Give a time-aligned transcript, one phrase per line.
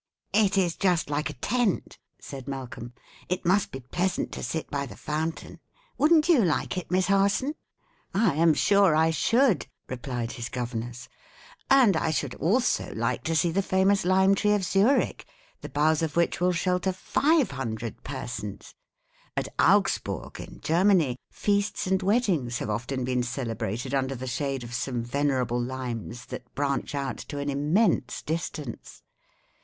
[0.45, 2.93] '""It is just like a tent," said Malcolm,
[3.29, 5.59] "it must be pleasant to sit by the fountain.
[5.95, 7.53] Wouldn't you like it, Miss Harson?"
[8.11, 11.07] "I am sure I should," replied his governess;
[11.69, 15.23] "and I should also like to see the famous lime tree of Zurich,
[15.61, 18.73] the boughs of which will shelter five hundred persons.
[19.37, 24.73] At Augsburg, in Germany, feasts and weddings have often been celebrated under the shade of
[24.73, 29.03] some venerable limes that branch out to an immense distance.